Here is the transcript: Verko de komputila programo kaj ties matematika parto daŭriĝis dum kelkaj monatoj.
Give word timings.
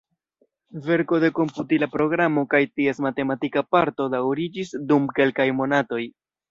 Verko 0.85 1.19
de 1.23 1.29
komputila 1.41 1.89
programo 1.97 2.45
kaj 2.55 2.63
ties 2.81 3.03
matematika 3.09 3.67
parto 3.77 4.11
daŭriĝis 4.17 4.77
dum 4.93 5.11
kelkaj 5.21 5.51
monatoj. 5.63 6.07